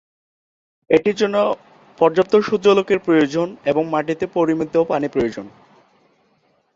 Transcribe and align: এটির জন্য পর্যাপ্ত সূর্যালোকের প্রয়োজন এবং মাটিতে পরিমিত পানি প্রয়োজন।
এটির 0.89 1.15
জন্য 1.15 1.37
পর্যাপ্ত 1.99 2.33
সূর্যালোকের 2.41 2.99
প্রয়োজন 2.99 3.47
এবং 3.65 3.83
মাটিতে 3.89 4.25
পরিমিত 4.27 4.73
পানি 4.83 5.07
প্রয়োজন। 5.07 5.45